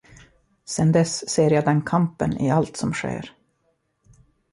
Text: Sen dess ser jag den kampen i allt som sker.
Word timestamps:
Sen 0.65 0.91
dess 0.91 1.19
ser 1.29 1.51
jag 1.51 1.65
den 1.65 1.81
kampen 1.81 2.33
i 2.37 2.51
allt 2.51 2.77
som 2.77 2.93
sker. 2.93 3.35